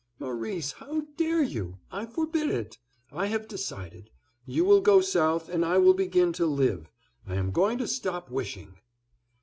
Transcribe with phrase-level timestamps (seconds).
[0.17, 2.79] "Maurice, how dare you; I forbid it;
[3.11, 4.09] I have decided.
[4.47, 6.89] You will go south, and I will begin to live.
[7.27, 8.79] I am going to stop wishing."